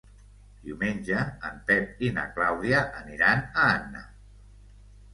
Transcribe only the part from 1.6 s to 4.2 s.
Pep i na Clàudia aniran a Anna.